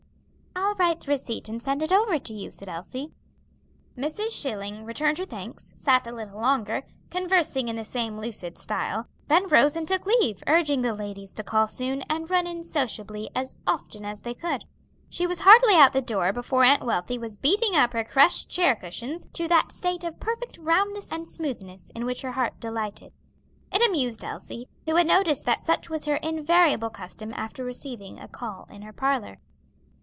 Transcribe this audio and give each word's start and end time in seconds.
"I'll 0.53 0.75
write 0.87 1.01
the 1.01 1.11
receipt 1.11 1.47
and 1.49 1.61
send 1.61 1.81
it 1.83 1.91
over 1.91 2.17
to 2.17 2.33
you," 2.33 2.49
said 2.51 2.67
Elsie. 2.69 3.11
Mrs. 3.97 4.29
Schilling 4.31 4.85
returned 4.85 5.17
her 5.17 5.25
thanks, 5.25 5.73
sat 5.75 6.07
a 6.07 6.13
little 6.15 6.39
longer, 6.41 6.83
conversing 7.09 7.67
in 7.67 7.75
the 7.75 7.83
same 7.85 8.19
lucid 8.19 8.57
style, 8.57 9.05
then 9.27 9.47
rose 9.47 9.75
and 9.75 9.85
took 9.87 10.05
leave, 10.05 10.41
urging 10.47 10.79
the 10.81 10.93
ladies 10.93 11.33
to 11.35 11.43
call 11.43 11.67
soon, 11.67 12.03
and 12.03 12.29
run 12.29 12.47
in 12.47 12.63
sociably 12.63 13.29
as 13.35 13.55
often 13.67 14.05
as 14.05 14.21
they 14.21 14.33
could. 14.33 14.63
She 15.09 15.27
was 15.27 15.41
hardly 15.41 15.75
out 15.75 15.87
of 15.87 15.93
the 15.93 16.01
door 16.01 16.31
before 16.33 16.63
Aunt 16.63 16.83
Wealthy 16.83 17.17
was 17.17 17.37
beating 17.37 17.75
up 17.75 17.91
her 17.93 18.05
crushed 18.05 18.49
chair 18.49 18.75
cushions 18.75 19.27
to 19.33 19.47
that 19.49 19.73
state 19.73 20.03
of 20.05 20.21
perfect 20.21 20.57
roundness 20.57 21.11
and 21.11 21.27
smoothness 21.27 21.91
in 21.91 22.05
which 22.05 22.21
her 22.23 22.31
heart 22.31 22.59
delighted. 22.61 23.11
It 23.73 23.87
amused 23.87 24.23
Elsie, 24.23 24.67
who 24.85 24.95
had 24.95 25.05
noticed 25.07 25.45
that 25.45 25.65
such 25.65 25.89
was 25.89 26.05
her 26.05 26.15
invariable 26.17 26.89
custom 26.89 27.33
after 27.35 27.63
receiving 27.65 28.19
a 28.19 28.29
call 28.29 28.67
in 28.71 28.81
her 28.83 28.93
parlor. 28.93 29.37